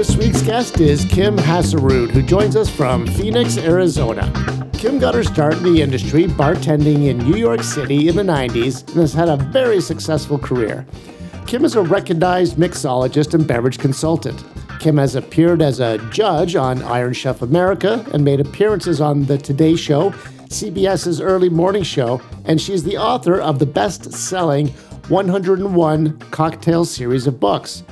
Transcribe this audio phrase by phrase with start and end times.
[0.00, 4.32] This week's guest is Kim Haasarud, who joins us from Phoenix, Arizona.
[4.72, 8.88] Kim got her start in the industry bartending in New York City in the 90s
[8.88, 10.86] and has had a very successful career.
[11.46, 14.42] Kim is a recognized mixologist and beverage consultant.
[14.78, 19.36] Kim has appeared as a judge on Iron Chef America and made appearances on The
[19.36, 20.12] Today Show,
[20.48, 24.68] CBS's early morning show, and she's the author of the best selling
[25.08, 27.82] 101 cocktail series of books.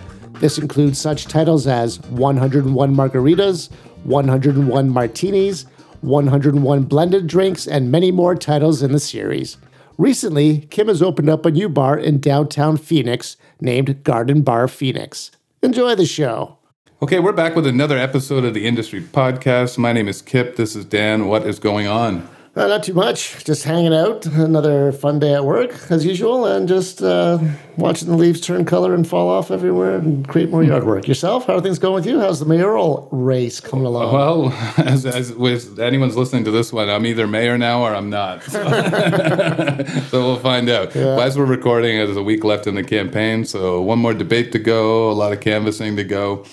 [0.41, 3.71] This includes such titles as 101 Margaritas,
[4.05, 5.67] 101 Martinis,
[6.03, 9.57] 101 Blended Drinks, and many more titles in the series.
[9.97, 15.33] Recently, Kim has opened up a new bar in downtown Phoenix named Garden Bar Phoenix.
[15.61, 16.59] Enjoy the show.
[17.03, 19.77] Okay, we're back with another episode of the Industry Podcast.
[19.77, 20.55] My name is Kip.
[20.55, 21.27] This is Dan.
[21.27, 22.29] What is going on?
[22.59, 23.45] Uh, not too much.
[23.45, 24.27] Just hanging out.
[24.27, 27.39] Another fun day at work, as usual, and just uh,
[27.77, 31.07] watching the leaves turn color and fall off everywhere and create more yard work.
[31.07, 31.47] Yourself?
[31.47, 32.19] How are things going with you?
[32.19, 34.13] How's the mayoral race coming along?
[34.13, 38.11] Well, as, as with anyone's listening to this one, I'm either mayor now or I'm
[38.11, 38.43] not.
[38.43, 38.61] So,
[40.11, 40.97] so we'll find out.
[40.97, 41.21] Yeah.
[41.21, 44.59] As we're recording, there's a week left in the campaign, so one more debate to
[44.59, 46.45] go, a lot of canvassing to go.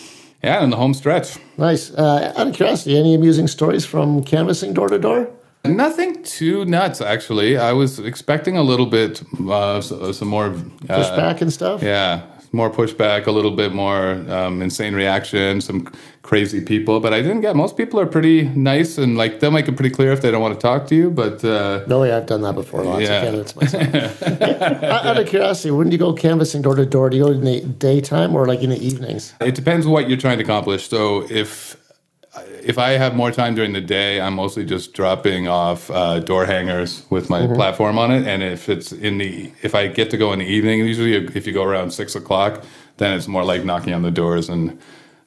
[0.44, 1.38] Yeah, in the home stretch.
[1.58, 1.90] Nice.
[1.90, 5.32] Uh, out of curiosity, any amusing stories from canvassing door to door?
[5.68, 7.58] Nothing too nuts, actually.
[7.58, 10.54] I was expecting a little bit, uh, some more uh,
[10.88, 11.82] Pushback and stuff?
[11.84, 12.22] Yeah,
[12.52, 17.00] more pushback, a little bit more um, insane reaction, some crazy people.
[17.02, 17.56] But I didn't get.
[17.56, 20.42] Most people are pretty nice and like they'll make it pretty clear if they don't
[20.42, 21.12] want to talk to you.
[21.12, 22.84] But uh, No way, I've done that before.
[22.84, 23.18] Lots Yeah.
[23.18, 24.24] of candidates myself.
[24.84, 27.10] out out of curiosity, when do you go canvassing door to door?
[27.10, 29.34] Do you go in the daytime or like in the evenings?
[29.42, 30.88] it depends what you're trying to accomplish.
[30.88, 31.76] So if
[32.64, 36.46] if I have more time during the day, I'm mostly just dropping off uh, door
[36.46, 38.28] hangers with my platform on it.
[38.28, 41.46] And if it's in the if I get to go in the evening, usually if
[41.48, 42.64] you go around six o'clock,
[42.98, 44.78] then it's more like knocking on the doors and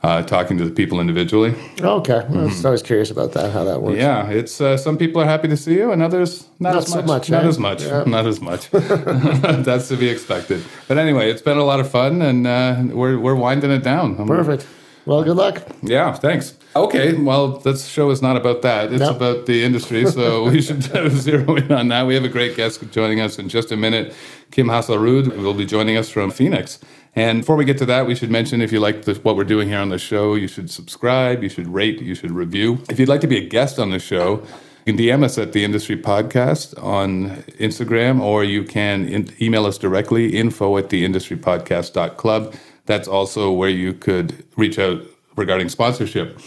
[0.02, 1.54] uh, talking to the people individually.
[1.80, 3.98] Okay, I was always curious about that, how that works.
[3.98, 4.30] Mm-hmm.
[4.30, 6.88] Yeah, it's uh, some people are happy to see you, and others not, Not as
[6.92, 7.06] so much.
[7.06, 7.48] much, Not eh?
[7.48, 7.82] as much.
[7.82, 8.04] Yeah.
[8.06, 8.70] Not as much.
[8.70, 10.62] That's to be expected.
[10.86, 14.16] But anyway, it's been a lot of fun, and uh, we're we're winding it down.
[14.18, 14.66] I'm- Perfect.
[15.08, 15.62] Well, good luck.
[15.82, 16.54] Yeah, thanks.
[16.76, 18.92] Okay, well, this show is not about that.
[18.92, 19.16] It's Nope.
[19.16, 20.82] about the industry, so we should
[21.12, 22.06] zero in on that.
[22.06, 24.14] We have a great guest joining us in just a minute.
[24.50, 26.78] Kim Haasarud will be joining us from Phoenix.
[27.16, 29.44] And before we get to that, we should mention if you like the, what we're
[29.44, 32.78] doing here on the show, you should subscribe, you should rate, you should review.
[32.90, 34.42] If you'd like to be a guest on the show,
[34.84, 39.64] you can DM us at the Industry Podcast on Instagram, or you can in, email
[39.64, 42.54] us directly info at the industrypodcast.club.
[42.88, 45.02] That's also where you could reach out
[45.36, 46.40] regarding sponsorship.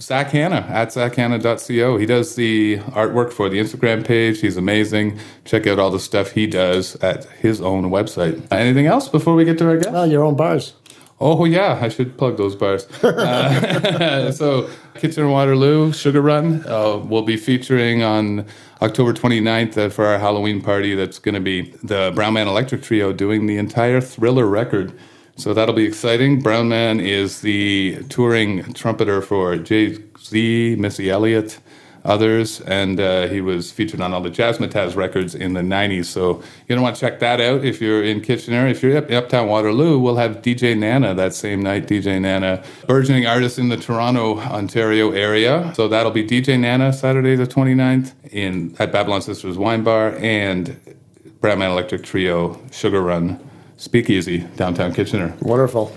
[0.00, 1.96] Zach Hanna at zachhanna.co.
[1.96, 4.40] He does the artwork for the Instagram page.
[4.40, 5.18] He's amazing.
[5.44, 8.40] Check out all the stuff he does at his own website.
[8.52, 9.90] Anything else before we get to our guest?
[9.92, 10.74] Oh, your own bars.
[11.20, 12.86] Oh yeah, I should plug those bars.
[13.02, 18.46] Uh, so Kitchener Waterloo Sugar Run uh, will be featuring on
[18.80, 20.94] October 29th uh, for our Halloween party.
[20.94, 24.96] That's going to be the Brown Man Electric Trio doing the entire Thriller record.
[25.38, 26.40] So that'll be exciting.
[26.40, 31.60] Brown Man is the touring trumpeter for Jay Z, Missy Elliott,
[32.04, 36.06] others, and uh, he was featured on all the Jazzmatazz records in the 90s.
[36.06, 38.66] So you don't want to check that out if you're in Kitchener.
[38.66, 41.86] If you're up Uptown Waterloo, we'll have DJ Nana that same night.
[41.86, 45.72] DJ Nana, burgeoning artist in the Toronto, Ontario area.
[45.76, 50.80] So that'll be DJ Nana Saturday the 29th in at Babylon Sisters Wine Bar and
[51.40, 53.47] Brown Man Electric Trio Sugar Run
[53.78, 55.34] Speakeasy downtown Kitchener.
[55.40, 55.94] Wonderful.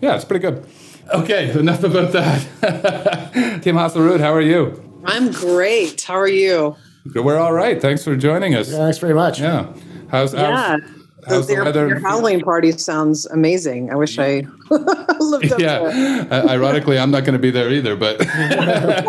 [0.00, 0.66] Yeah, it's pretty good.
[1.14, 2.42] Okay, enough about that.
[3.62, 4.82] Kim Haasarud, how are you?
[5.04, 6.00] I'm great.
[6.02, 6.74] How are you?
[7.14, 7.80] We're all right.
[7.80, 8.70] Thanks for joining us.
[8.70, 9.40] Yeah, thanks very much.
[9.40, 9.72] Yeah.
[10.10, 10.76] How's, Yeah.
[10.78, 10.80] how's,
[11.26, 11.86] how's the your, weather?
[11.88, 13.90] your Halloween party sounds amazing.
[13.90, 15.60] I wish I lived up to it.
[15.60, 16.26] yeah.
[16.30, 17.94] Uh, ironically, I'm not going to be there either.
[17.96, 18.20] But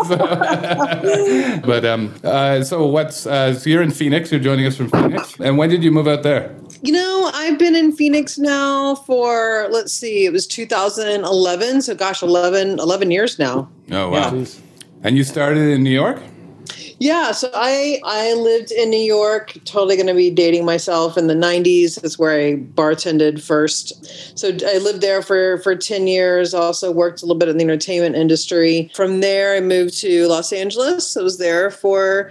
[0.06, 0.16] so,
[1.66, 2.14] but um.
[2.22, 4.30] Uh, so what's uh, so you're in Phoenix?
[4.30, 5.34] You're joining us from Phoenix.
[5.40, 6.54] And when did you move out there?
[6.82, 11.82] You know, I've been in Phoenix now for, let's see, it was 2011.
[11.82, 13.68] So, gosh, 11, 11 years now.
[13.90, 14.30] Oh wow.
[14.30, 14.60] Jeez.
[15.02, 16.20] And you started in New York.
[17.00, 19.54] Yeah, so I I lived in New York.
[19.64, 21.98] Totally going to be dating myself in the '90s.
[21.98, 24.38] That's where I bartended first.
[24.38, 26.52] So I lived there for for ten years.
[26.52, 28.90] Also worked a little bit in the entertainment industry.
[28.94, 31.16] From there, I moved to Los Angeles.
[31.16, 32.30] I was there for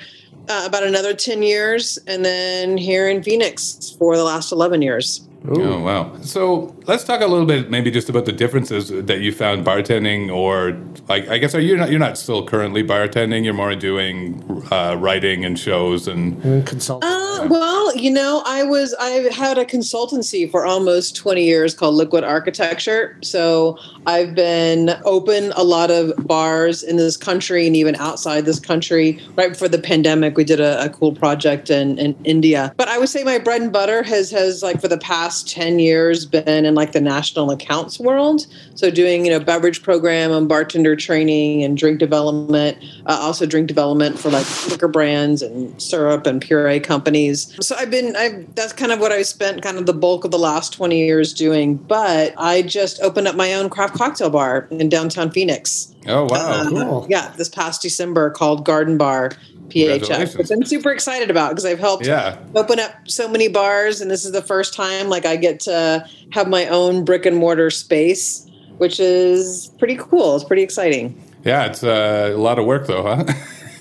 [0.50, 5.22] uh, about another ten years, and then here in Phoenix for the last eleven years.
[5.48, 6.20] Oh wow!
[6.22, 10.30] So let's talk a little bit, maybe just about the differences that you found bartending,
[10.34, 10.78] or
[11.08, 13.46] like I guess are you not you're not still currently bartending?
[13.46, 17.10] You're more doing uh, writing and shows and, and consulting.
[17.10, 21.96] Uh, well, you know, I was I had a consultancy for almost 20 years called
[21.96, 23.18] Liquid Architecture.
[23.22, 23.78] So
[24.08, 29.22] I've been open a lot of bars in this country and even outside this country.
[29.36, 32.74] Right before the pandemic, we did a, a cool project in, in India.
[32.76, 35.48] But I would say my bread and butter has has like for the past past
[35.48, 38.48] 10 years been in like the national accounts world.
[38.74, 43.68] So doing, you know, beverage program and bartender training and drink development, uh, also drink
[43.68, 47.56] development for like liquor brands and syrup and puree companies.
[47.64, 50.32] So I've been, I've, that's kind of what I spent kind of the bulk of
[50.32, 51.76] the last 20 years doing.
[51.76, 55.94] But I just opened up my own craft cocktail bar in downtown Phoenix.
[56.08, 56.30] Oh, wow.
[56.32, 57.08] Uh, cool.
[57.08, 59.34] Yeah, this past December called Garden Bar.
[59.70, 62.38] PHX, which I'm super excited about because I've helped yeah.
[62.56, 66.08] open up so many bars, and this is the first time like I get to
[66.32, 68.46] have my own brick and mortar space,
[68.78, 70.36] which is pretty cool.
[70.36, 71.22] It's pretty exciting.
[71.44, 73.24] Yeah, it's uh, a lot of work though, huh?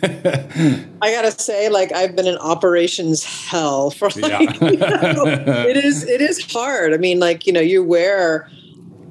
[0.03, 4.71] I gotta say, like I've been in operations hell for like, yeah.
[4.71, 6.95] you know, it is it is hard.
[6.95, 8.49] I mean, like you know, you wear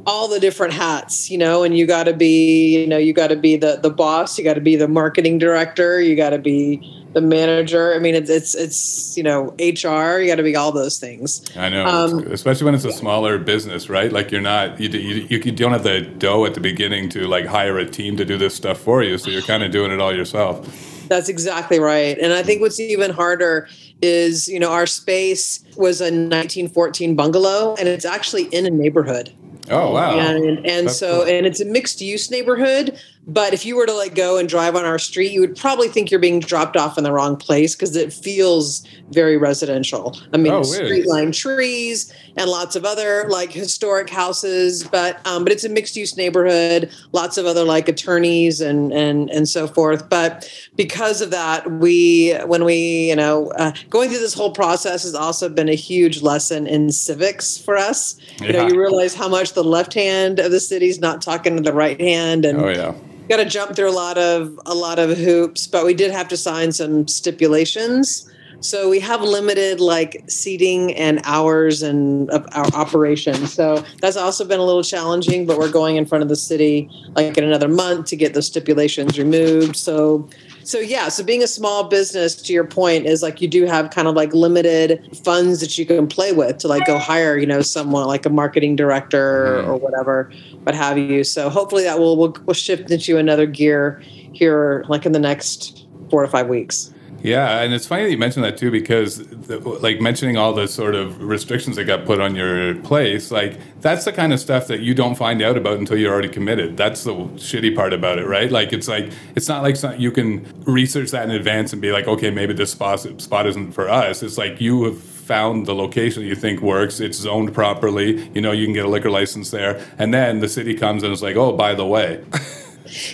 [0.08, 3.28] all the different hats, you know, and you got to be, you know, you got
[3.28, 6.40] to be the the boss, you got to be the marketing director, you got to
[6.40, 6.82] be
[7.14, 7.94] the manager.
[7.94, 10.20] I mean, it's it's it's you know HR.
[10.20, 11.44] You got to be all those things.
[11.58, 14.12] I know, um, especially when it's a smaller business, right?
[14.12, 17.46] Like you're not you, you you don't have the dough at the beginning to like
[17.46, 20.00] hire a team to do this stuff for you, so you're kind of doing it
[20.00, 20.66] all yourself.
[21.10, 22.18] That's exactly right.
[22.18, 23.68] And I think what's even harder
[24.02, 29.34] is, you know, our space was a 1914 bungalow and it's actually in a neighborhood.
[29.70, 30.18] Oh wow!
[30.18, 31.34] And, and so cool.
[31.34, 33.00] and it's a mixed use neighborhood.
[33.30, 35.90] But if you were to like go and drive on our street, you would probably
[35.90, 40.18] think you're being dropped off in the wrong place because it feels very residential.
[40.34, 45.44] I mean, oh, street line trees and lots of other like historic houses, but um,
[45.44, 46.90] but it's a mixed use neighborhood.
[47.12, 50.10] Lots of other like attorneys and and and so forth.
[50.10, 55.04] But because of that, we when we you know uh, going through this whole process
[55.04, 58.18] has also been a huge lesson in civics for us.
[58.40, 58.48] Yeah.
[58.48, 61.58] You know, you realize how much the left hand of the city is not talking
[61.58, 62.94] to the right hand, and oh yeah
[63.28, 66.28] got to jump through a lot of a lot of hoops, but we did have
[66.30, 68.30] to sign some stipulations.
[68.60, 73.46] So we have limited like seating and hours and our operation.
[73.46, 76.90] So that's also been a little challenging, but we're going in front of the city
[77.16, 79.76] like in another month to get those stipulations removed.
[79.76, 80.28] So
[80.68, 83.90] so yeah, so being a small business to your point is like you do have
[83.90, 87.46] kind of like limited funds that you can play with to like go hire, you
[87.46, 89.70] know, someone like a marketing director mm-hmm.
[89.70, 90.30] or whatever,
[90.64, 91.24] what have you.
[91.24, 94.02] So hopefully that will will, will shift into another gear
[94.34, 96.94] here like in the next 4 to 5 weeks.
[97.24, 100.68] Yeah, and it's funny that you mentioned that too, because the, like mentioning all the
[100.68, 104.68] sort of restrictions that got put on your place, like that's the kind of stuff
[104.68, 106.78] that you don't find out about until you're already committed.
[106.78, 108.52] That's the shitty part about it, right?
[108.52, 112.08] Like it's like it's not like you can research that in advance and be like,
[112.08, 114.22] okay, maybe this spot spot isn't for us.
[114.22, 114.98] It's like you have
[115.28, 117.00] found the location you think works.
[117.00, 118.30] It's zoned properly.
[118.34, 121.12] You know, you can get a liquor license there, and then the city comes and
[121.12, 122.24] it's like, oh, by the way.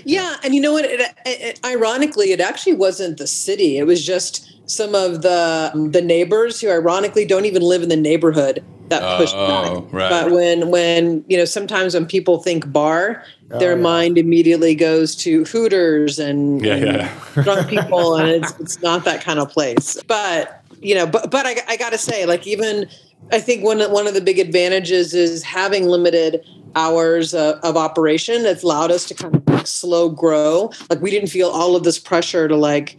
[0.06, 0.86] Yeah, and you know what?
[0.86, 3.78] It, it, it, ironically, it actually wasn't the city.
[3.78, 7.90] It was just some of the um, the neighbors who, ironically, don't even live in
[7.90, 9.94] the neighborhood that oh, pushed oh, back.
[9.94, 10.10] Right.
[10.10, 13.82] But when when you know, sometimes when people think bar, oh, their yeah.
[13.82, 17.44] mind immediately goes to Hooters and, yeah, and yeah.
[17.44, 20.02] drunk people, and it's it's not that kind of place.
[20.08, 22.90] But you know, but but I, I got to say, like even
[23.32, 28.46] I think one one of the big advantages is having limited hours uh, of operation.
[28.46, 30.72] It's allowed us to kind of like slow grow.
[30.90, 32.98] Like we didn't feel all of this pressure to like,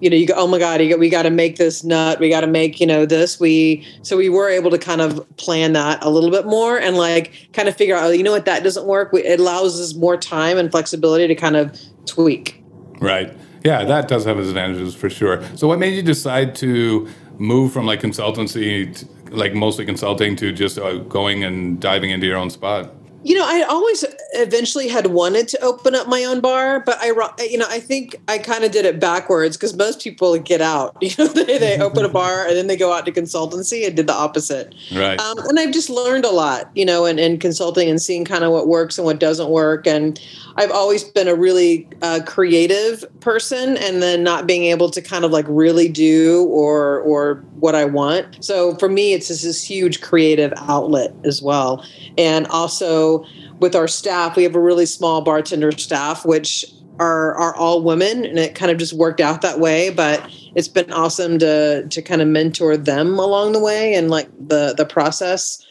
[0.00, 2.20] you know, you go, oh my god, we got to make this nut.
[2.20, 3.40] We got to make you know this.
[3.40, 6.96] We so we were able to kind of plan that a little bit more and
[6.96, 9.12] like kind of figure out, oh, you know what, that doesn't work.
[9.12, 12.62] We, it allows us more time and flexibility to kind of tweak.
[13.00, 13.34] Right.
[13.64, 15.42] Yeah, that does have its advantages for sure.
[15.56, 20.78] So, what made you decide to move from like consultancy, like mostly consulting, to just
[20.78, 22.92] uh, going and diving into your own spot?
[23.22, 27.08] You know, I always eventually had wanted to open up my own bar, but I,
[27.44, 30.96] you know, I think I kind of did it backwards because most people get out.
[31.04, 33.94] You know, they, they open a bar and then they go out to consultancy and
[33.94, 34.74] did the opposite.
[34.92, 35.20] Right.
[35.20, 38.42] Um, and I've just learned a lot, you know, in, in consulting and seeing kind
[38.42, 39.86] of what works and what doesn't work.
[39.86, 40.18] And
[40.56, 45.24] I've always been a really uh, creative person, and then not being able to kind
[45.24, 48.44] of like really do or or what I want.
[48.44, 51.84] So for me, it's just this huge creative outlet as well,
[52.16, 53.24] and also
[53.60, 56.64] with our staff, we have a really small bartender staff, which
[56.98, 59.90] are are all women, and it kind of just worked out that way.
[59.90, 64.28] But it's been awesome to to kind of mentor them along the way and like
[64.48, 65.64] the the process.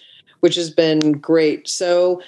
[0.43, 1.69] which has been great.
[1.69, 2.21] So,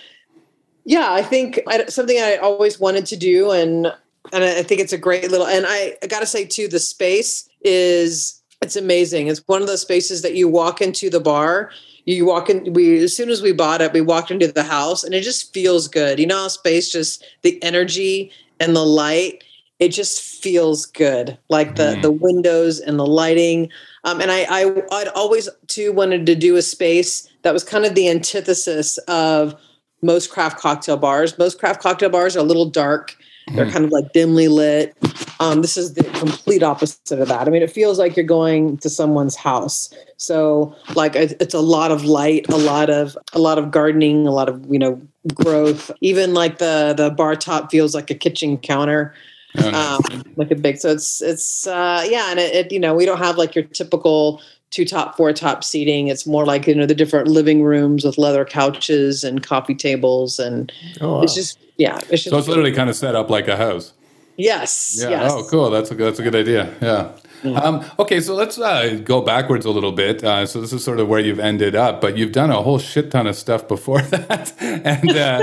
[0.86, 3.88] yeah, I think I, something I always wanted to do, and
[4.32, 5.46] and I think it's a great little.
[5.46, 9.28] And I, I got to say too, the space is it's amazing.
[9.28, 11.72] It's one of those spaces that you walk into the bar.
[12.06, 12.74] You walk in.
[12.74, 15.54] We as soon as we bought it, we walked into the house, and it just
[15.54, 16.20] feels good.
[16.20, 19.44] You know, how space just the energy and the light.
[19.80, 22.02] It just feels good, like the mm.
[22.02, 23.70] the windows and the lighting.
[24.04, 27.86] Um, and I, I I'd always too wanted to do a space that was kind
[27.86, 29.60] of the antithesis of
[30.02, 31.38] most craft cocktail bars.
[31.38, 33.18] Most craft cocktail bars are a little dark.
[33.54, 33.72] They're mm.
[33.72, 34.96] kind of like dimly lit.
[35.40, 37.48] Um, this is the complete opposite of that.
[37.48, 39.94] I mean, it feels like you're going to someone's house.
[40.18, 44.32] So, like, it's a lot of light, a lot of a lot of gardening, a
[44.32, 45.02] lot of you know
[45.34, 45.92] growth.
[46.02, 49.14] Even like the the bar top feels like a kitchen counter.
[49.58, 52.94] Oh, um, like a big so it's it's uh yeah and it, it, you know
[52.94, 56.76] we don't have like your typical two top four top seating it's more like you
[56.76, 61.22] know the different living rooms with leather couches and coffee tables and oh, wow.
[61.22, 63.94] it's just yeah it's just so it's literally kind of set up like a house
[64.38, 65.32] yes yeah yes.
[65.32, 67.12] oh cool that's a that's a good idea yeah
[67.54, 70.24] um, okay, so let's uh, go backwards a little bit.
[70.24, 72.80] Uh, so this is sort of where you've ended up, but you've done a whole
[72.80, 75.42] shit ton of stuff before that, and uh,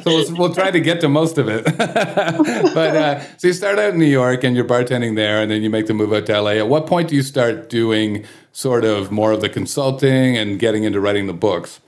[0.02, 1.64] so we'll, we'll, try to get to most of it.
[1.78, 5.62] but uh, so you start out in New York and you're bartending there, and then
[5.62, 6.50] you make the move out to LA.
[6.52, 10.84] At what point do you start doing sort of more of the consulting and getting
[10.84, 11.80] into writing the books?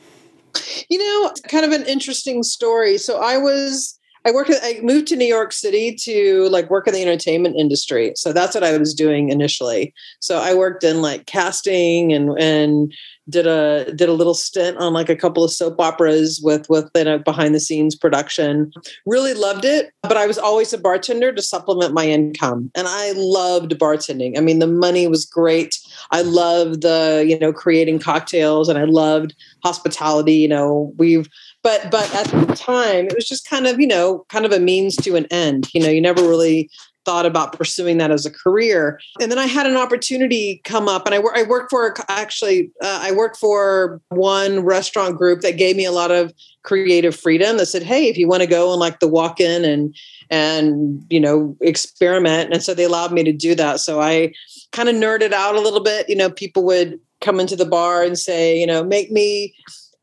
[0.89, 2.99] You know, kind of an interesting story.
[2.99, 4.51] So I was I worked.
[4.63, 8.13] I moved to New York City to like work in the entertainment industry.
[8.17, 9.95] So that's what I was doing initially.
[10.21, 12.93] So I worked in like casting and and
[13.31, 16.91] did a did a little stint on like a couple of soap operas with with
[16.97, 18.73] a behind the scenes production.
[19.07, 23.13] Really loved it, but I was always a bartender to supplement my income, and I
[23.17, 24.37] loved bartending.
[24.37, 25.79] I mean, the money was great.
[26.11, 29.35] I loved the you know creating cocktails, and I loved
[29.65, 30.35] hospitality.
[30.35, 31.29] You know, we've
[31.63, 34.61] but but at the time it was just kind of you know kind of a
[34.61, 36.69] means to an end you know you never really
[37.05, 39.01] thought about pursuing that as a career.
[39.21, 43.01] And then i had an opportunity come up and i, I worked for actually uh,
[43.03, 47.67] i worked for one restaurant group that gave me a lot of creative freedom that
[47.67, 49.95] said hey if you want to go and like the walk in and
[50.31, 53.81] and you know experiment and so they allowed me to do that.
[53.81, 54.33] So i
[54.73, 58.03] kind of nerded out a little bit you know people would come into the bar
[58.03, 59.55] and say you know make me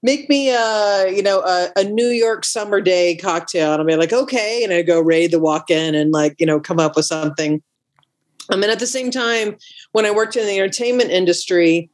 [0.03, 3.95] make me a you know a, a, New York summer day cocktail, and I'll be
[3.95, 6.95] like, okay, and I go raid the walk in and like you know come up
[6.95, 7.61] with something.
[8.49, 9.57] I mean, at the same time,
[9.91, 11.89] when I worked in the entertainment industry,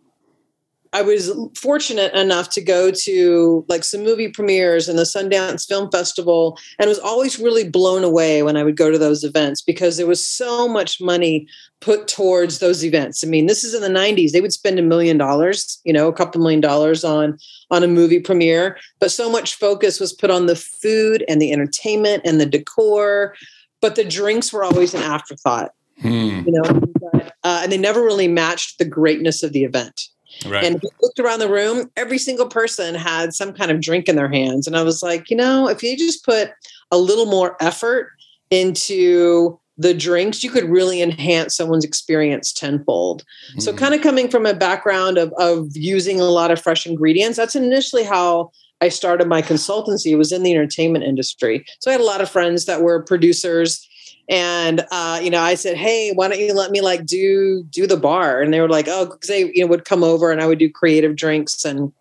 [0.93, 5.89] I was fortunate enough to go to like some movie premieres and the Sundance Film
[5.91, 9.97] Festival and was always really blown away when I would go to those events because
[9.97, 11.47] there was so much money
[11.81, 13.23] put towards those events.
[13.23, 14.31] I mean, this is in the 90s.
[14.31, 17.37] They would spend a million dollars, you know, a couple million dollars on
[17.71, 21.51] on a movie premiere, but so much focus was put on the food and the
[21.51, 23.35] entertainment and the decor,
[23.81, 25.71] but the drinks were always an afterthought.
[25.99, 26.43] Hmm.
[26.45, 26.81] You know,
[27.11, 30.09] but, uh, and they never really matched the greatness of the event.
[30.45, 30.63] Right.
[30.63, 34.31] And looked around the room, every single person had some kind of drink in their
[34.31, 34.67] hands.
[34.67, 36.51] And I was like, you know, if you just put
[36.91, 38.11] a little more effort
[38.49, 43.23] into the drinks, you could really enhance someone's experience tenfold.
[43.55, 43.61] Mm.
[43.61, 47.37] So, kind of coming from a background of, of using a lot of fresh ingredients,
[47.37, 50.11] that's initially how I started my consultancy.
[50.11, 51.65] It was in the entertainment industry.
[51.79, 53.87] So, I had a lot of friends that were producers
[54.29, 57.87] and uh, you know i said hey why don't you let me like do do
[57.87, 58.41] the bar?
[58.41, 60.59] And they were like oh because they you know would come over and i would
[60.59, 61.65] do creative drinks.
[61.65, 61.91] And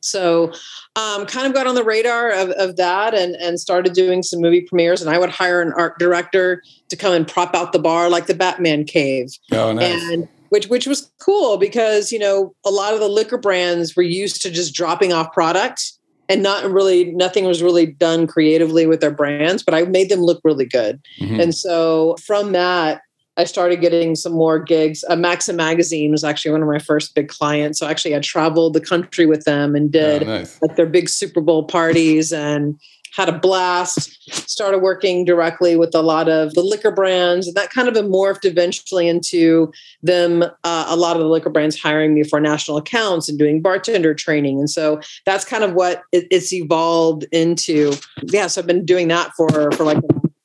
[0.00, 0.52] so
[0.96, 4.40] um, kind of got on the radar of, of that and, and started doing some
[4.40, 5.00] movie premieres.
[5.00, 8.26] And i would hire an art director to come and prop out the bar like
[8.26, 9.38] the batman cave.
[9.52, 10.02] Oh, nice.
[10.10, 14.02] and which which was cool because you know a lot of the liquor brands were
[14.02, 15.92] used to just dropping off product
[16.32, 20.20] and not really nothing was really done creatively with their brands but i made them
[20.20, 21.38] look really good mm-hmm.
[21.38, 23.02] and so from that
[23.36, 27.14] i started getting some more gigs uh, maxim magazine was actually one of my first
[27.14, 30.60] big clients so actually i traveled the country with them and did oh, nice.
[30.62, 32.80] like their big super bowl parties and
[33.12, 37.46] had a blast, started working directly with a lot of the liquor brands.
[37.46, 41.78] And that kind of morphed eventually into them, uh, a lot of the liquor brands
[41.78, 44.58] hiring me for national accounts and doing bartender training.
[44.58, 47.94] And so that's kind of what it, it's evolved into.
[48.22, 49.98] Yeah, so I've been doing that for, for like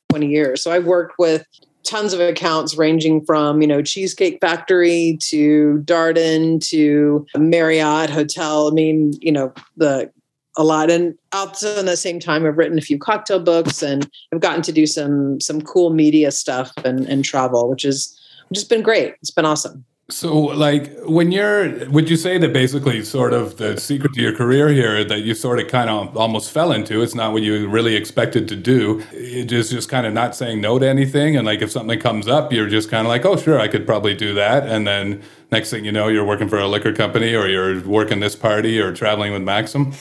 [0.09, 0.61] 20 years.
[0.61, 1.45] So I've worked with
[1.83, 8.71] tons of accounts ranging from you know cheesecake factory to darden to marriott hotel i
[8.71, 10.11] mean you know the
[10.57, 10.89] a lot.
[10.89, 14.61] And also in the same time, I've written a few cocktail books and I've gotten
[14.63, 18.81] to do some some cool media stuff and, and travel, which is which has been
[18.81, 19.15] great.
[19.21, 19.85] It's been awesome.
[20.09, 24.33] So, like, when you're, would you say that basically, sort of, the secret to your
[24.33, 27.01] career here that you sort of kind of almost fell into?
[27.01, 29.03] It's not what you really expected to do.
[29.11, 32.29] It is just kind of not saying no to anything, and like if something comes
[32.29, 35.21] up, you're just kind of like, oh, sure, I could probably do that, and then
[35.51, 38.79] next thing you know, you're working for a liquor company, or you're working this party,
[38.79, 39.91] or traveling with Maxim.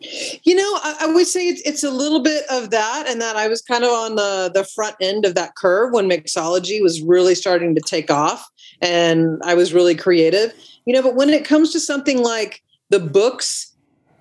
[0.00, 3.36] You know, I, I, would say it's it's a little bit of that, and that
[3.36, 7.02] I was kind of on the the front end of that curve when mixology was
[7.02, 8.48] really starting to take off,
[8.80, 10.54] and I was really creative.
[10.86, 13.76] You know, but when it comes to something like the books,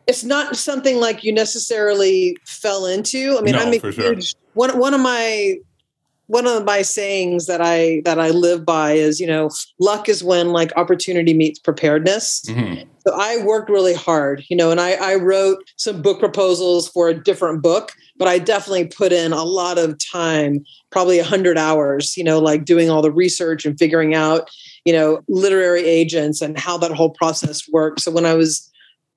[0.06, 3.38] it's not something like you necessarily fell into.
[3.38, 4.42] I mean, no, I'm a huge sure.
[4.56, 5.56] one one of my
[6.30, 10.24] one of my sayings that I that I live by is, you know, luck is
[10.24, 12.44] when like opportunity meets preparedness.
[12.48, 12.84] Mm-hmm.
[13.08, 17.10] So I worked really hard, you know, and I, I wrote some book proposals for
[17.10, 21.58] a different book, but I definitely put in a lot of time, probably a hundred
[21.58, 24.52] hours, you know, like doing all the research and figuring out,
[24.86, 28.04] you know, literary agents and how that whole process works.
[28.04, 28.69] So when I was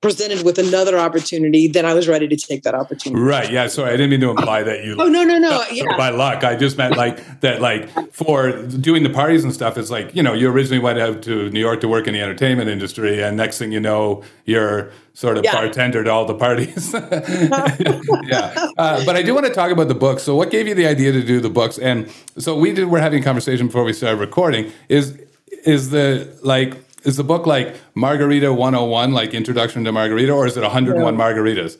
[0.03, 3.19] presented with another opportunity, then I was ready to take that opportunity.
[3.19, 3.49] Right.
[3.49, 3.67] Yeah.
[3.67, 4.97] Sorry, I didn't mean to imply that you.
[4.99, 5.63] oh no no no!
[5.71, 5.97] Yeah.
[5.97, 7.61] By luck, I just meant like that.
[7.61, 11.23] Like for doing the parties and stuff, it's like you know you originally went out
[11.23, 14.91] to New York to work in the entertainment industry, and next thing you know, you're
[15.13, 15.53] sort of yeah.
[15.53, 16.93] bartender to all the parties.
[18.27, 18.69] yeah.
[18.77, 20.23] Uh, but I do want to talk about the books.
[20.23, 21.79] So, what gave you the idea to do the books?
[21.79, 22.89] And so we did.
[22.89, 24.71] We're having a conversation before we started recording.
[24.89, 25.17] Is
[25.63, 30.57] is the like is the book like Margarita 101, like Introduction to Margarita, or is
[30.57, 31.19] it 101 yeah.
[31.19, 31.77] margaritas?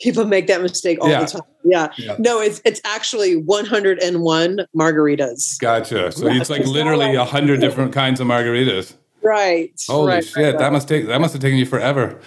[0.00, 1.20] People make that mistake all yeah.
[1.20, 1.42] the time.
[1.64, 1.88] Yeah.
[1.96, 2.16] yeah.
[2.18, 5.58] No, it's it's actually 101 margaritas.
[5.58, 6.12] Gotcha.
[6.12, 8.94] So it's like literally a hundred different kinds of margaritas.
[9.22, 9.72] Right.
[9.88, 10.36] Holy right, shit!
[10.36, 12.20] Right, that must take that must have taken you forever.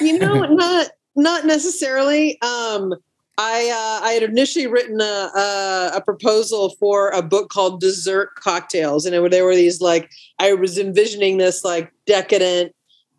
[0.00, 2.40] You know, not not necessarily.
[2.42, 2.94] Um,
[3.38, 8.34] I uh, I had initially written a, a, a proposal for a book called Dessert
[8.36, 12.74] Cocktails, and it, there were these like I was envisioning this like decadent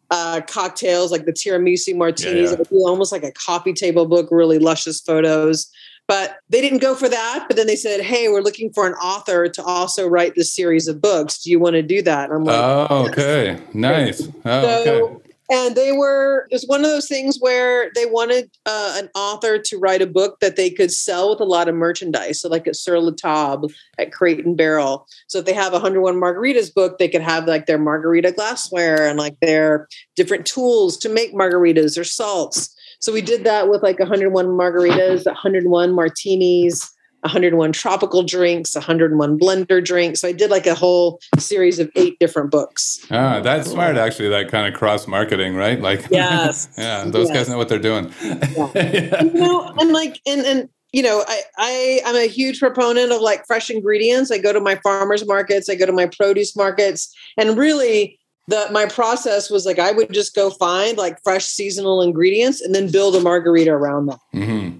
[0.09, 2.77] uh, cocktails, like the tiramisu martinis, yeah, yeah.
[2.85, 5.69] almost like a coffee table book, really luscious photos.
[6.07, 7.45] But they didn't go for that.
[7.47, 10.87] But then they said, "Hey, we're looking for an author to also write this series
[10.87, 11.43] of books.
[11.43, 12.55] Do you want to do that?" And I'm like,
[12.89, 13.75] "Oh, okay, yes.
[13.75, 18.05] nice." Oh, so, okay and they were it was one of those things where they
[18.05, 21.69] wanted uh, an author to write a book that they could sell with a lot
[21.69, 22.41] of merchandise.
[22.41, 23.71] So like at sur la table
[24.11, 25.07] Crate and Barrel.
[25.27, 29.07] So if they have a 101 margaritas book they could have like their margarita glassware
[29.07, 32.73] and like their different tools to make margaritas or salts.
[32.99, 36.91] So we did that with like 101 margaritas 101 martinis
[37.27, 40.21] 101 tropical drinks, 101 blender drinks.
[40.21, 43.05] So I did like a whole series of eight different books.
[43.11, 45.79] Ah, that's smart actually, that kind of cross marketing, right?
[45.79, 46.69] Like Yes.
[46.77, 47.37] yeah, those yes.
[47.37, 48.11] guys know what they're doing.
[48.21, 48.71] Yeah.
[48.75, 49.23] yeah.
[49.27, 53.21] You know, and like and and you know, I, I I'm a huge proponent of
[53.21, 54.31] like fresh ingredients.
[54.31, 58.67] I go to my farmers markets, I go to my produce markets, and really the
[58.71, 62.89] my process was like I would just go find like fresh seasonal ingredients and then
[62.89, 64.19] build a margarita around them.
[64.33, 64.79] Mm-hmm.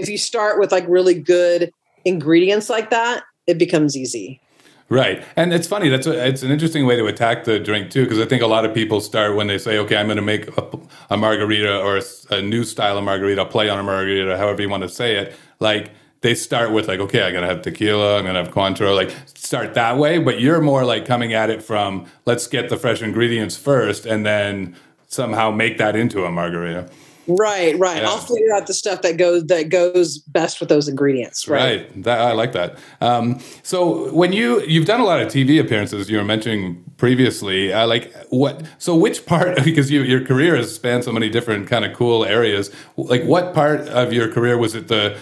[0.00, 1.72] If you start with like really good
[2.04, 4.40] ingredients like that, it becomes easy.
[4.88, 5.88] Right, and it's funny.
[5.88, 8.48] That's a, it's an interesting way to attack the drink too, because I think a
[8.48, 10.78] lot of people start when they say, "Okay, I'm going to make a,
[11.10, 12.02] a, margarita or a,
[12.34, 15.36] a, new style of margarita, play on a margarita, however you want to say it."
[15.60, 18.52] Like they start with like, "Okay, I'm going to have tequila, I'm going to have
[18.52, 22.68] Cointreau." Like start that way, but you're more like coming at it from, "Let's get
[22.68, 24.74] the fresh ingredients first, and then
[25.06, 26.90] somehow make that into a margarita."
[27.38, 28.02] Right, right.
[28.02, 28.08] Yeah.
[28.08, 31.48] I'll figure out the stuff that goes that goes best with those ingredients.
[31.48, 31.60] Right.
[31.60, 32.02] Right.
[32.04, 32.78] That, I like that.
[33.00, 37.72] Um, so when you you've done a lot of TV appearances, you were mentioning previously.
[37.72, 38.62] Uh, like what?
[38.78, 39.58] So which part?
[39.70, 42.70] Because you, your career has spanned so many different kind of cool areas.
[42.96, 45.16] Like what part of your career was it the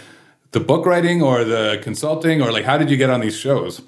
[0.52, 3.82] the book writing or the consulting or like how did you get on these shows?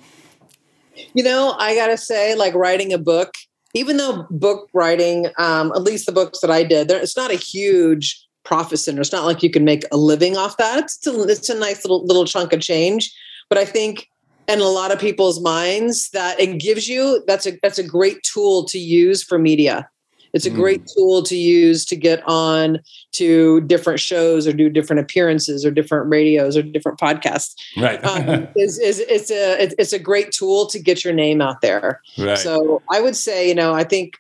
[1.15, 3.35] You know, I gotta say, like writing a book
[3.75, 7.31] even though book writing, um, at least the books that I did, there, it's not
[7.31, 9.01] a huge profit center.
[9.01, 10.85] It's not like you can make a living off that.
[10.85, 13.15] It's a, it's a nice little little chunk of change.
[13.49, 14.09] But I think
[14.49, 18.23] in a lot of people's minds that it gives you that's a that's a great
[18.23, 19.89] tool to use for media.
[20.33, 20.57] It's a mm.
[20.57, 22.81] great tool to use to get on
[23.13, 27.55] to different shows or do different appearances or different radios or different podcasts.
[27.77, 28.03] Right.
[28.05, 32.01] um, is, is, it's a it's a great tool to get your name out there.
[32.17, 32.39] Right.
[32.39, 34.17] So I would say, you know, I think,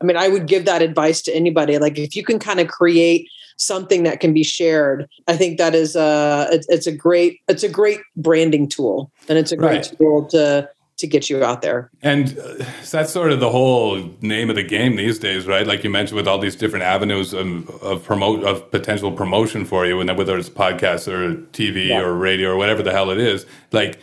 [0.00, 1.78] I mean, I would give that advice to anybody.
[1.78, 5.74] Like if you can kind of create something that can be shared, I think that
[5.74, 9.68] is a it's, it's a great it's a great branding tool, and it's a great
[9.68, 9.94] right.
[9.98, 11.90] tool to to get you out there.
[12.02, 15.66] And uh, that's sort of the whole name of the game these days, right?
[15.66, 19.86] Like you mentioned, with all these different avenues of, of promote of potential promotion for
[19.86, 22.00] you, and whether it's podcasts or TV yeah.
[22.00, 23.46] or radio or whatever the hell it is.
[23.72, 23.98] Like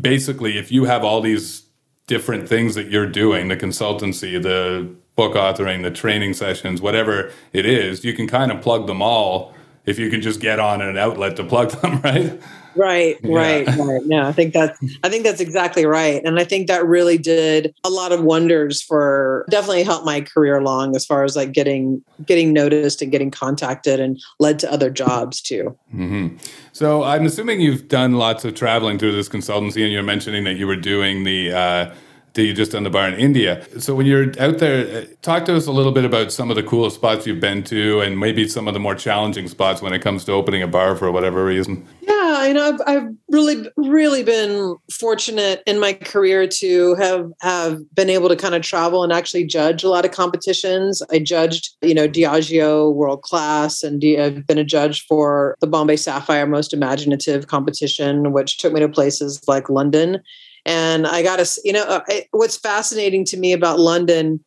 [0.00, 1.64] basically, if you have all these
[2.06, 7.66] different things that you're doing, the consultancy, the book authoring, the training sessions, whatever it
[7.66, 10.96] is, you can kind of plug them all if you can just get on an
[10.96, 12.40] outlet to plug them, right?
[12.78, 13.84] Right, right, yeah.
[13.84, 14.02] right.
[14.06, 16.22] Yeah, I think that's I think that's exactly right.
[16.24, 20.56] And I think that really did a lot of wonders for definitely helped my career
[20.56, 24.90] along as far as like getting getting noticed and getting contacted and led to other
[24.90, 25.76] jobs too.
[25.92, 26.36] Mm-hmm.
[26.72, 30.54] So I'm assuming you've done lots of traveling through this consultancy and you're mentioning that
[30.54, 31.94] you were doing the uh,
[32.38, 33.66] that you just done the bar in India.
[33.80, 36.56] So when you're out there, uh, talk to us a little bit about some of
[36.56, 39.92] the coolest spots you've been to, and maybe some of the more challenging spots when
[39.92, 41.84] it comes to opening a bar for whatever reason.
[42.00, 47.82] Yeah, you know, I've, I've really, really been fortunate in my career to have have
[47.92, 51.02] been able to kind of travel and actually judge a lot of competitions.
[51.10, 55.96] I judged, you know, Diageo World Class, and I've been a judge for the Bombay
[55.96, 60.22] Sapphire Most Imaginative competition, which took me to places like London
[60.68, 62.00] and I got to, you know, uh,
[62.32, 64.44] what's fascinating to me about London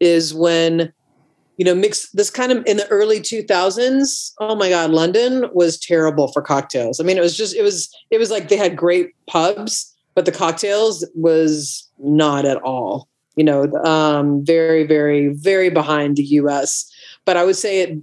[0.00, 0.92] is when,
[1.58, 4.32] you know, mix this kind of in the early 2000s.
[4.40, 6.98] Oh my God, London was terrible for cocktails.
[6.98, 10.24] I mean, it was just, it was, it was like they had great pubs, but
[10.24, 16.90] the cocktails was not at all, you know, um, very, very, very behind the US.
[17.24, 17.98] But I would say it,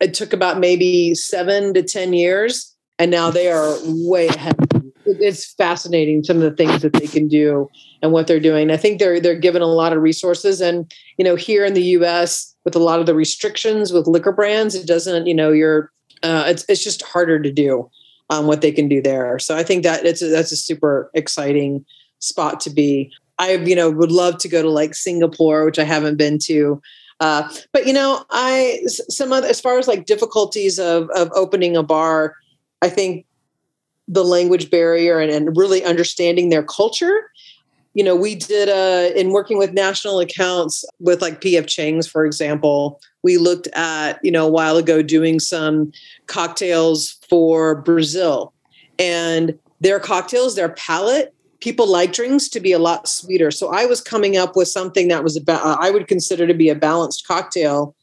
[0.00, 2.74] it took about maybe seven to 10 years.
[2.98, 4.67] And now they are way ahead
[5.08, 7.68] it's fascinating some of the things that they can do
[8.02, 8.70] and what they're doing.
[8.70, 11.82] I think they're they're given a lot of resources, and you know, here in the
[11.82, 12.54] U.S.
[12.64, 15.26] with a lot of the restrictions with liquor brands, it doesn't.
[15.26, 15.90] You know, you're
[16.22, 17.90] uh, it's it's just harder to do
[18.30, 19.38] um, what they can do there.
[19.38, 21.84] So I think that it's a, that's a super exciting
[22.18, 23.12] spot to be.
[23.38, 26.80] I you know would love to go to like Singapore, which I haven't been to.
[27.20, 31.76] Uh, but you know, I some other as far as like difficulties of of opening
[31.76, 32.36] a bar,
[32.82, 33.26] I think
[34.08, 37.30] the language barrier and, and really understanding their culture.
[37.94, 42.24] You know we did uh in working with national accounts with like pf chang's for
[42.24, 45.90] example we looked at you know a while ago doing some
[46.26, 48.52] cocktails for brazil.
[49.00, 53.50] And their cocktails their palate people like drinks to be a lot sweeter.
[53.50, 56.68] So i was coming up with something that was about i would consider to be
[56.68, 57.96] a balanced cocktail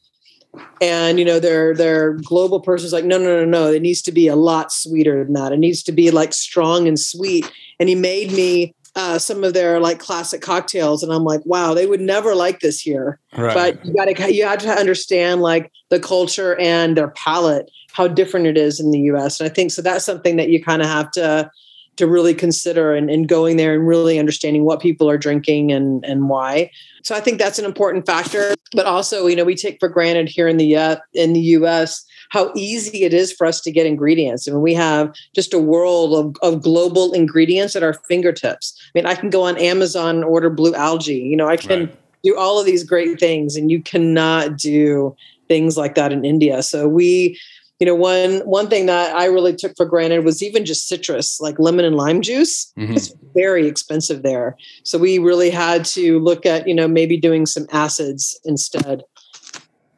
[0.80, 4.12] and you know their their global person's like no no no no it needs to
[4.12, 5.52] be a lot sweeter than that.
[5.52, 7.50] It needs to be like strong and sweet.
[7.78, 11.74] And he made me uh, some of their like classic cocktails and i'm like wow
[11.74, 13.20] they would never like this here.
[13.36, 13.54] Right.
[13.54, 18.46] but you gotta you have to understand like the culture and their palate how different
[18.46, 20.88] it is in the us and i think so that's something that you kind of
[20.88, 21.50] have to
[21.96, 26.04] to really consider and, and going there and really understanding what people are drinking and
[26.04, 26.70] and why
[27.06, 28.52] so I think that's an important factor.
[28.72, 32.04] But also, you know, we take for granted here in the uh, in the U.S.
[32.30, 34.48] how easy it is for us to get ingredients.
[34.48, 38.76] I mean, we have just a world of, of global ingredients at our fingertips.
[38.86, 41.14] I mean, I can go on Amazon and order blue algae.
[41.14, 41.96] You know, I can right.
[42.24, 45.14] do all of these great things, and you cannot do
[45.46, 46.60] things like that in India.
[46.60, 47.38] So we
[47.78, 51.40] you know one one thing that i really took for granted was even just citrus
[51.40, 52.92] like lemon and lime juice mm-hmm.
[52.94, 57.46] it's very expensive there so we really had to look at you know maybe doing
[57.46, 59.02] some acids instead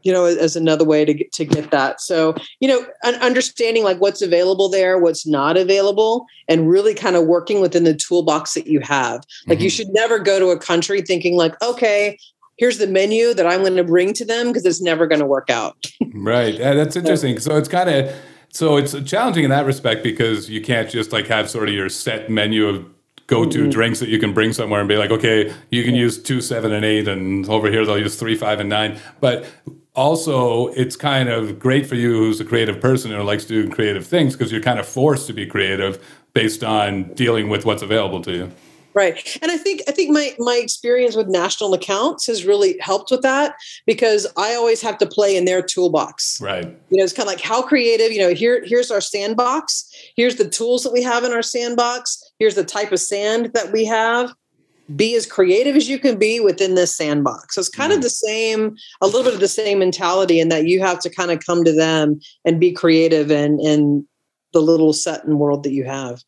[0.02, 2.86] you know as another way to get to get that so you know
[3.20, 7.94] understanding like what's available there what's not available and really kind of working within the
[7.94, 9.64] toolbox that you have like mm-hmm.
[9.64, 12.18] you should never go to a country thinking like okay
[12.58, 15.26] here's the menu that I'm going to bring to them because it's never going to
[15.26, 15.76] work out.
[16.12, 16.54] right.
[16.54, 17.38] Yeah, that's interesting.
[17.38, 18.14] So it's kind of
[18.50, 21.88] so it's challenging in that respect because you can't just like have sort of your
[21.88, 22.84] set menu of
[23.26, 23.70] go-to mm-hmm.
[23.70, 26.72] drinks that you can bring somewhere and be like, okay, you can use two, seven,
[26.72, 28.98] and eight, and over here they'll use three, five, and nine.
[29.20, 29.46] But
[29.94, 33.70] also, it's kind of great for you who's a creative person who likes to do
[33.70, 37.82] creative things because you're kind of forced to be creative based on dealing with what's
[37.82, 38.52] available to you.
[38.98, 39.38] Right.
[39.40, 43.22] And I think I think my my experience with national accounts has really helped with
[43.22, 43.54] that
[43.87, 46.40] because I always have to play in their toolbox.
[46.40, 46.64] Right.
[46.90, 50.34] You know, it's kind of like how creative, you know, here here's our sandbox, here's
[50.34, 53.84] the tools that we have in our sandbox, here's the type of sand that we
[53.84, 54.32] have.
[54.96, 57.54] Be as creative as you can be within this sandbox.
[57.54, 57.96] So it's kind mm.
[57.96, 61.11] of the same, a little bit of the same mentality in that you have to
[61.11, 64.08] kind of come to them and be creative and in
[64.54, 66.22] the little set and world that you have.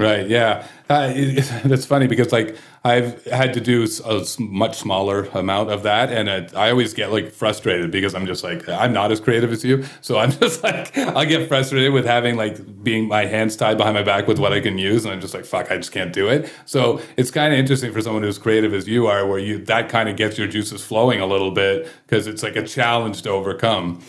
[0.00, 0.26] Right.
[0.28, 0.66] Yeah.
[0.88, 1.12] Uh,
[1.64, 6.30] that's funny because like I've had to do a much smaller amount of that, and
[6.56, 9.84] I always get like frustrated because I'm just like I'm not as creative as you,
[10.00, 13.94] so I'm just like I get frustrated with having like being my hands tied behind
[13.94, 16.12] my back with what I can use, and I'm just like fuck, I just can't
[16.12, 16.50] do it.
[16.64, 19.90] So it's kind of interesting for someone who's creative as you are, where you that
[19.90, 23.30] kind of gets your juices flowing a little bit because it's like a challenge to
[23.30, 24.02] overcome.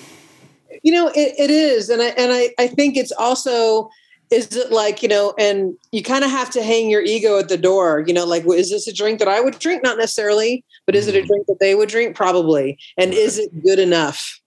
[0.84, 3.92] You know, it, it is, and I and I I think it's also
[4.32, 7.50] is it like you know and you kind of have to hang your ego at
[7.50, 10.64] the door you know like is this a drink that i would drink not necessarily
[10.86, 11.28] but is it a Mm-hmm.
[11.28, 14.40] drink that they would drink probably and is it good enough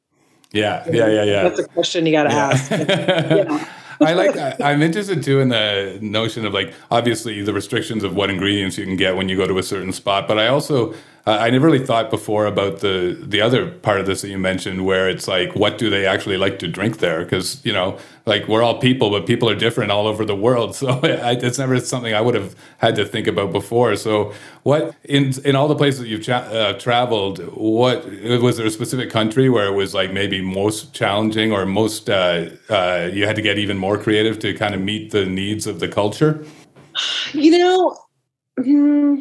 [0.52, 1.42] Yeah, yeah, yeah, yeah.
[1.44, 3.68] that's a question you got to ask Yeah.
[4.00, 4.36] I like.
[4.36, 8.76] I- I'm interested too in the notion of like obviously the restrictions of what ingredients
[8.76, 10.94] you can get when you go to a certain spot, but I also
[11.26, 14.84] I never really thought before about the the other part of this that you mentioned,
[14.84, 17.24] where it's like what do they actually like to drink there?
[17.24, 20.74] Because you know, like we're all people, but people are different all over the world,
[20.80, 23.96] so I, it's never something I would have had to think about before.
[23.96, 24.34] So,
[24.64, 28.04] what in in all the places you've cha- uh, traveled, what
[28.42, 32.50] was there a specific country where it was like maybe most challenging or most uh,
[32.68, 35.80] uh, you had to get even more creative to kind of meet the needs of
[35.80, 36.44] the culture?
[37.32, 37.96] you know
[38.62, 39.18] hmm,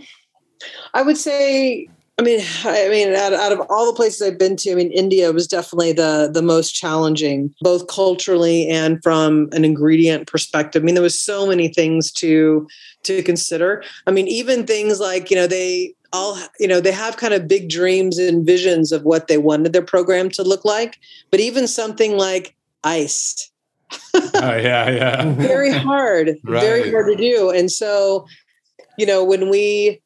[0.93, 1.89] i would say
[2.19, 4.91] I mean, I mean, out, out of all the places I've been to, I mean,
[4.91, 10.83] India was definitely the the most challenging, both culturally and from an ingredient perspective.
[10.83, 12.67] I mean, there was so many things to
[13.03, 13.83] to consider.
[14.05, 17.47] I mean, even things like you know they all you know they have kind of
[17.47, 20.99] big dreams and visions of what they wanted their program to look like,
[21.31, 23.51] but even something like ice
[24.13, 25.31] oh yeah, yeah.
[25.37, 27.49] very hard, very hard to do.
[27.49, 28.25] And so,
[28.97, 30.01] you know, when we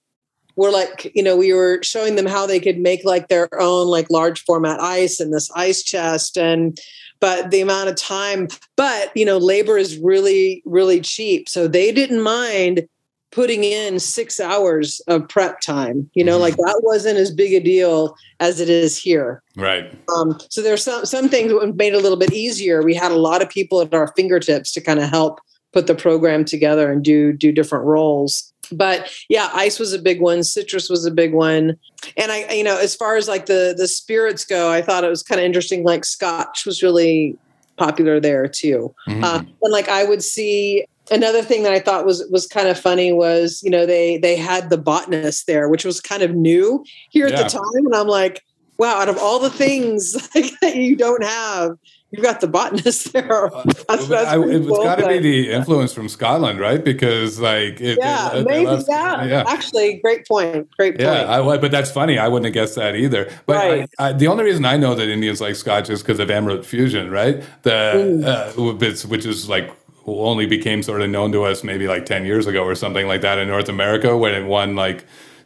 [0.57, 3.87] were like, you know, we were showing them how they could make like their own
[3.87, 6.77] like large format ice and this ice chest and
[7.19, 11.47] but the amount of time, but you know, labor is really, really cheap.
[11.49, 12.87] So they didn't mind
[13.31, 16.09] putting in six hours of prep time.
[16.13, 19.43] You know, like that wasn't as big a deal as it is here.
[19.55, 19.91] Right.
[20.15, 22.83] Um, so there's some some things that made it a little bit easier.
[22.83, 25.39] We had a lot of people at our fingertips to kind of help
[25.73, 28.53] put the program together and do do different roles.
[28.71, 30.43] But yeah, ice was a big one.
[30.43, 31.77] Citrus was a big one,
[32.15, 35.09] and I, you know, as far as like the the spirits go, I thought it
[35.09, 35.83] was kind of interesting.
[35.83, 37.37] Like Scotch was really
[37.77, 39.23] popular there too, Mhm.
[39.23, 42.79] uh, and like I would see another thing that I thought was was kind of
[42.79, 46.83] funny was you know they they had the botanist there, which was kind of new
[47.09, 48.43] here at the time, and I'm like,
[48.77, 51.71] wow, out of all the things like, that you don't have,
[52.11, 53.49] you've got the botanist there.
[53.87, 56.83] That's, that's I, it's cool, got to be the influence from Scotland, right?
[56.83, 59.27] Because like, it, yeah, maybe that.
[59.27, 59.43] yeah.
[59.47, 60.69] Actually, great point.
[60.77, 61.01] Great point.
[61.01, 62.17] Yeah, I, but that's funny.
[62.17, 63.29] I wouldn't have guessed that either.
[63.45, 63.89] But Right.
[63.99, 66.63] I, I, the only reason I know that Indians like Scotch is because of Amrut
[66.65, 67.43] Fusion, right?
[67.63, 69.71] The uh, which- which is like
[70.05, 73.19] only became sort of known to us maybe like ten years ago or something like
[73.21, 75.03] that in North America when it won like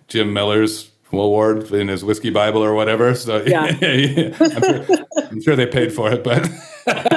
[0.07, 3.15] Jim Murray's award in his whiskey Bible or whatever.
[3.15, 3.63] So Yeah.
[3.81, 4.85] I'm, sure,
[5.31, 6.49] I'm sure they paid for it, but
[6.85, 7.11] but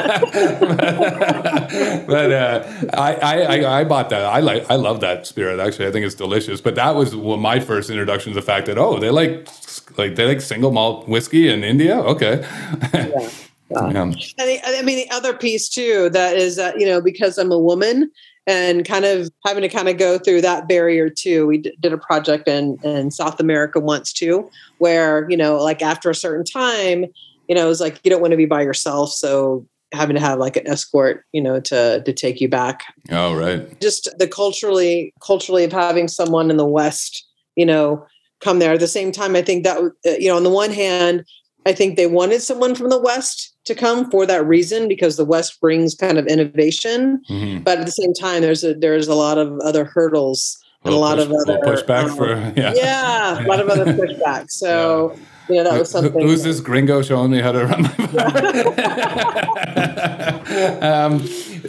[2.33, 4.25] uh, I, I I I bought that.
[4.25, 5.61] I like I love that spirit.
[5.61, 6.61] Actually, I think it's delicious.
[6.61, 9.49] But that was well, my first introduction to the fact that oh, they like
[9.97, 11.99] like they like single malt whiskey in India.
[11.99, 12.47] Okay.
[12.93, 13.31] Yeah.
[13.71, 13.71] Yeah.
[13.71, 17.51] And the, I mean, the other piece too that is that you know because I'm
[17.51, 18.11] a woman
[18.47, 21.47] and kind of having to kind of go through that barrier too.
[21.47, 26.11] We did a project in in South America once too, where you know, like after
[26.11, 27.07] a certain time,
[27.49, 30.21] you know, it was like you don't want to be by yourself, so having to
[30.21, 32.85] have like an escort, you know, to to take you back.
[33.11, 33.81] Oh right.
[33.81, 37.27] Just the culturally culturally of having someone in the West,
[37.57, 38.07] you know,
[38.41, 39.37] come there at the same time.
[39.37, 41.25] I think that uh, you know, on the one hand,
[41.65, 45.25] I think they wanted someone from the West to come for that reason because the
[45.25, 49.15] West brings kind of innovation, hmm but at the same time, there's a there's a
[49.15, 52.75] lot of other hurdles and a lot of other pushback um, for yeah.
[52.75, 54.51] yeah, a lot of other pushback.
[54.51, 55.17] So
[55.49, 56.27] you know that was something.
[56.27, 57.91] Who's this gringo showing me how to run my
[60.81, 61.21] um,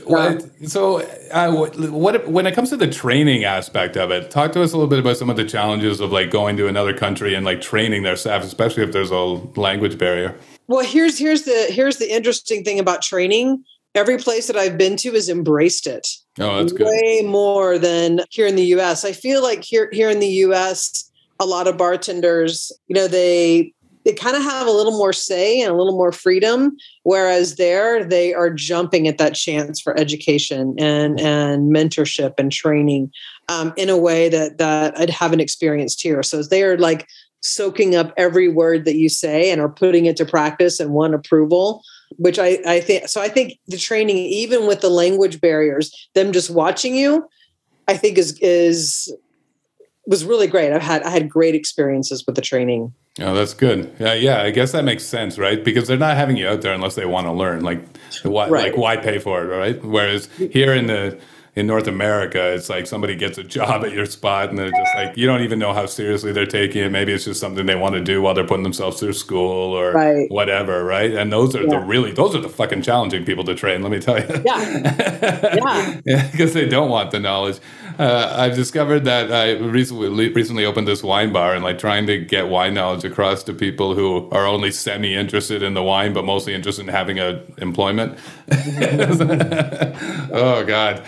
[0.05, 0.99] what, so,
[1.31, 4.73] uh, what, what when it comes to the training aspect of it, talk to us
[4.73, 7.45] a little bit about some of the challenges of like going to another country and
[7.45, 10.35] like training their staff, especially if there's a language barrier.
[10.67, 13.63] Well, here's here's the here's the interesting thing about training.
[13.93, 16.07] Every place that I've been to has embraced it.
[16.39, 16.85] Oh, that's good.
[16.85, 19.05] way more than here in the US.
[19.05, 23.73] I feel like here here in the US, a lot of bartenders, you know, they
[24.05, 28.03] they kind of have a little more say and a little more freedom, whereas there
[28.03, 33.11] they are jumping at that chance for education and and mentorship and training
[33.49, 36.21] um, in a way that that i'd haven't experienced here.
[36.23, 37.07] So they are like
[37.45, 41.13] soaking up every word that you say and are putting it to practice and want
[41.13, 41.83] approval
[42.17, 46.31] which I, I think so i think the training even with the language barriers them
[46.31, 47.27] just watching you
[47.87, 49.13] i think is is
[50.07, 53.95] was really great i've had i had great experiences with the training Oh, that's good.
[53.97, 54.41] Yeah, yeah.
[54.41, 55.63] I guess that makes sense, right?
[55.63, 57.63] Because they're not having you out there unless they want to learn.
[57.63, 57.81] Like,
[58.23, 58.49] why?
[58.49, 58.71] Right.
[58.71, 59.81] Like, why pay for it, right?
[59.81, 61.17] Whereas here in the
[61.55, 64.95] in North America, it's like somebody gets a job at your spot and they're just
[64.95, 66.89] like, you don't even know how seriously they're taking it.
[66.91, 69.93] Maybe it's just something they want to do while they're putting themselves through school or
[69.93, 70.29] Right.
[70.29, 71.13] whatever, right?
[71.13, 73.99] And those are the really, those are the fucking challenging people to train, let me
[73.99, 74.41] tell you.
[74.45, 76.01] Yeah.
[76.05, 77.59] yeah, because they don't want the knowledge.
[77.97, 82.17] Uh, I've discovered that I recently recently opened this wine bar and like trying to
[82.17, 86.25] get wine knowledge across to people who are only semi interested in the wine, but
[86.25, 88.17] mostly interested in having a employment.
[90.31, 91.03] oh God.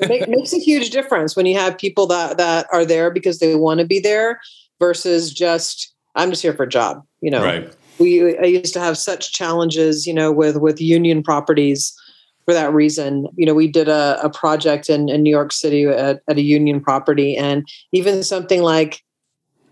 [0.00, 3.54] It makes a huge difference when you have people that that are there because they
[3.54, 4.40] want to be there
[4.78, 7.04] versus just I'm just here for a job.
[7.20, 7.72] You know, Right.
[7.98, 11.94] we I used to have such challenges, you know, with with union properties
[12.44, 13.26] for that reason.
[13.36, 16.42] You know, we did a, a project in, in New York City at, at a
[16.42, 19.02] union property, and even something like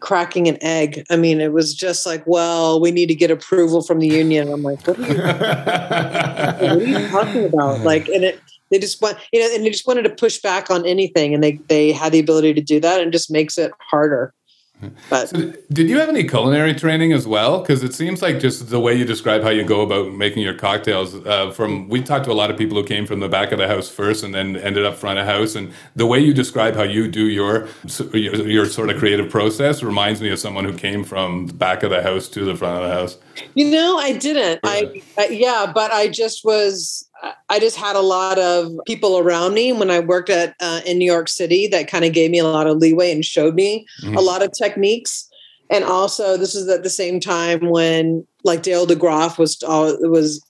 [0.00, 1.04] cracking an egg.
[1.10, 4.50] I mean, it was just like, well, we need to get approval from the union.
[4.50, 7.80] I'm like, what are you, what are you talking about?
[7.80, 10.70] Like, and it they just want you know, and they just wanted to push back
[10.70, 13.72] on anything, and they they had the ability to do that, and just makes it
[13.78, 14.32] harder.
[15.08, 17.60] But So did you have any culinary training as well?
[17.60, 20.54] Because it seems like just the way you describe how you go about making your
[20.54, 21.14] cocktails.
[21.14, 23.58] Uh, from we talked to a lot of people who came from the back of
[23.58, 26.74] the house first and then ended up front of house, and the way you describe
[26.74, 27.68] how you do your
[28.12, 31.82] your, your sort of creative process reminds me of someone who came from the back
[31.82, 33.18] of the house to the front of the house.
[33.54, 34.60] You know, I didn't.
[34.64, 37.06] I, I yeah, but I just was.
[37.48, 40.98] I just had a lot of people around me when I worked at uh, in
[40.98, 43.86] New York City that kind of gave me a lot of leeway and showed me
[44.02, 44.16] Mhm.
[44.16, 45.28] a lot of techniques.
[45.68, 50.42] And also, this is at the same time when like Dale DeGroff was uh, was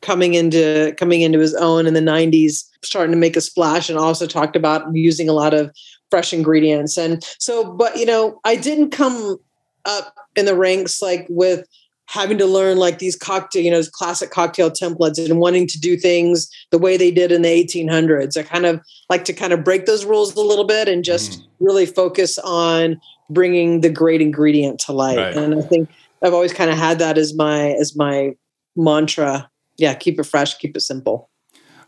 [0.00, 3.98] coming into coming into his own in the 90s starting to make a splash and
[3.98, 5.70] also talked about using a lot of
[6.10, 9.36] fresh ingredients and so but you know i didn't come
[9.84, 11.68] up in the ranks like with
[12.12, 15.96] having to learn like these cocktail you know classic cocktail templates and wanting to do
[15.96, 19.64] things the way they did in the 1800s i kind of like to kind of
[19.64, 24.78] break those rules a little bit and just really focus on bringing the great ingredient
[24.78, 25.16] to light.
[25.16, 25.36] Right.
[25.36, 25.88] and i think
[26.22, 28.34] i've always kind of had that as my as my
[28.76, 29.48] mantra.
[29.78, 31.30] Yeah keep it fresh keep it simple.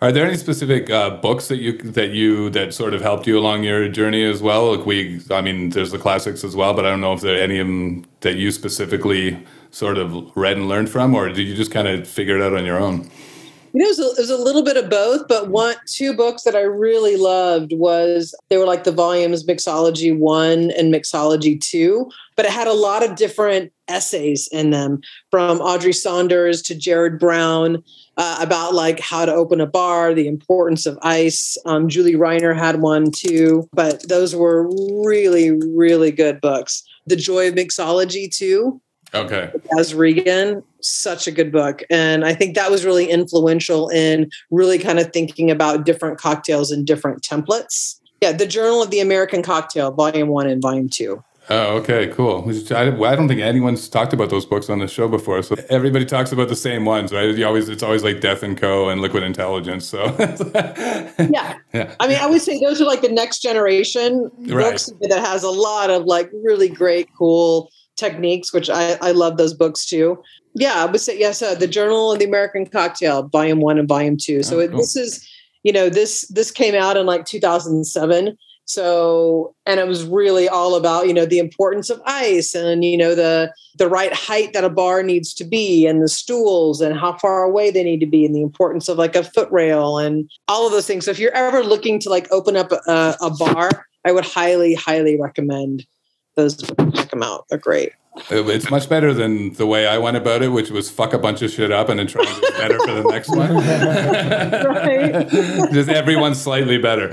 [0.01, 3.39] Are there any specific uh, books that you that you that sort of helped you
[3.39, 4.77] along your journey as well?
[4.77, 7.37] Like we, I mean, there's the classics as well, but I don't know if there
[7.37, 9.43] are any of them that you specifically
[9.75, 12.55] sort of read and learned from, or did you just kind of figure it out
[12.55, 13.11] on your own?
[13.73, 16.15] You know, it was, a, it was a little bit of both, but one, two
[16.15, 21.61] books that I really loved was they were like the volumes Mixology One and Mixology
[21.61, 25.01] Two, but it had a lot of different essays in them,
[25.33, 27.83] from Audrey Saunders to Jared Brown,
[28.17, 31.59] uh, about like how to open a bar, the importance of ice.
[31.67, 34.69] Um, Julie Reiner had one too, but those were
[35.05, 36.85] really, really good books.
[37.07, 38.81] The Joy of Mixology too
[39.15, 39.51] Okay.
[39.79, 41.83] as Regan, such a good book.
[41.91, 46.71] And I think that was really influential in really kind of thinking about different cocktails
[46.71, 48.01] and different templates.
[48.21, 51.23] Yeah, the Journal of the American Cocktail, Volume One and Volume Two.
[51.51, 52.43] Oh, okay, cool.
[52.71, 55.43] I, I don't think anyone's talked about those books on the show before.
[55.43, 57.35] So everybody talks about the same ones, right?
[57.37, 58.89] You always, it's always like Death and Co.
[58.89, 59.85] and Liquid Intelligence.
[59.85, 60.05] So
[61.19, 61.59] Yeah.
[61.75, 61.95] yeah.
[62.01, 64.71] I mean, I would say those are like the next generation Right.
[64.71, 69.37] books that has a lot of like really great, cool techniques, which I, I love
[69.37, 70.23] those books too.
[70.55, 71.43] Yeah, I would say yes.
[71.43, 74.43] Uh, the Journal of the American Cocktail, Volume One and Volume Two.
[74.43, 74.79] So Oh, it, cool.
[74.79, 75.29] this is,
[75.63, 78.37] you know, this this came out in like 2007.
[78.67, 82.97] So and it was really all about you know the importance of ice and you
[82.97, 86.97] know the the right height that a bar needs to be and the stools and
[86.99, 89.99] how far away they need to be and the importance of like a foot rail
[89.99, 91.05] and all of those things.
[91.05, 94.73] So if you're ever looking to like open up a, a bar, I would highly
[94.75, 95.87] highly recommend
[96.35, 96.57] those.
[96.57, 97.93] Check them out; they're great.
[98.31, 101.43] It's much better than the way I went about it, which was fuck a bunch
[101.43, 103.57] of shit up and then try to do better for the next one.
[104.65, 105.29] Right.
[105.73, 107.09] Just everyone's slightly better,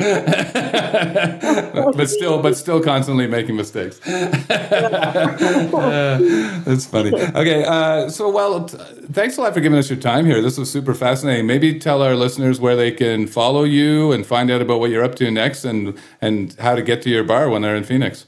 [1.95, 3.99] but still, but still constantly making mistakes.
[4.07, 4.51] Uh,
[6.65, 7.11] that's funny.
[7.13, 8.77] Okay, uh, so well, t-
[9.11, 10.39] thanks a lot for giving us your time here.
[10.39, 11.47] This was super fascinating.
[11.47, 15.03] Maybe tell our listeners where they can follow you and find out about what you're
[15.03, 18.27] up to next, and and how to get to your bar when they're in Phoenix.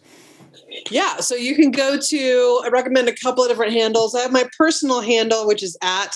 [0.89, 2.61] Yeah, so you can go to.
[2.63, 4.15] I recommend a couple of different handles.
[4.15, 6.15] I have my personal handle, which is at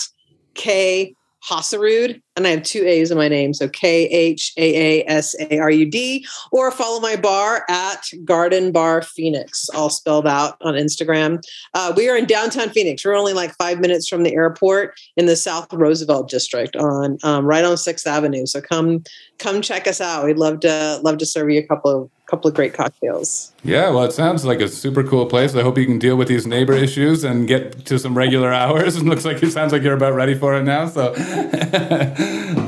[0.54, 1.14] K
[1.48, 5.36] Haasarud, and I have two A's in my name, so K H A A S
[5.38, 6.26] A R U D.
[6.50, 11.40] Or follow my bar at Garden Bar Phoenix, all spelled out on Instagram.
[11.74, 13.04] Uh, we are in downtown Phoenix.
[13.04, 17.44] We're only like five minutes from the airport in the South Roosevelt district, on um,
[17.44, 18.46] right on Sixth Avenue.
[18.46, 19.04] So come
[19.38, 20.24] come check us out.
[20.24, 23.52] We'd love to love to serve you a couple of couple of great cocktails.
[23.64, 25.54] Yeah, well, it sounds like a super cool place.
[25.54, 28.96] I hope you can deal with these neighbor issues and get to some regular hours.
[28.96, 30.88] It looks like it sounds like you're about ready for it now.
[30.88, 31.14] So,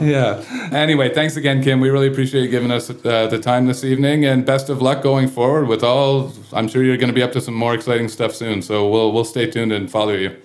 [0.00, 0.42] yeah.
[0.72, 1.80] Anyway, thanks again, Kim.
[1.80, 5.02] We really appreciate you giving us uh, the time this evening, and best of luck
[5.02, 6.32] going forward with all.
[6.52, 8.62] I'm sure you're going to be up to some more exciting stuff soon.
[8.62, 10.36] So we'll we'll stay tuned and follow you.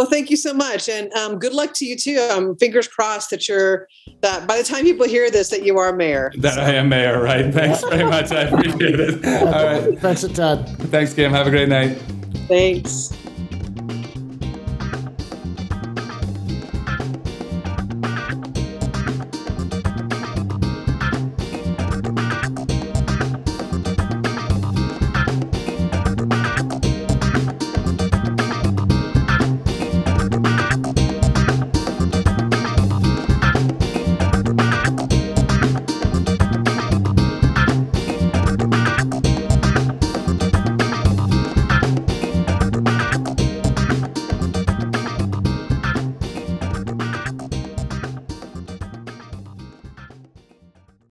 [0.00, 2.26] Well, thank you so much, and um, good luck to you too.
[2.32, 3.86] Um, fingers crossed that you're
[4.22, 6.32] that by the time people hear this, that you are mayor.
[6.38, 6.62] That so.
[6.62, 7.52] I am mayor, right?
[7.52, 8.32] Thanks very much.
[8.32, 9.22] I appreciate it.
[9.26, 9.98] All right.
[9.98, 10.64] Thanks a ton.
[10.64, 11.32] Thanks, Kim.
[11.32, 11.98] Have a great night.
[12.48, 13.14] Thanks.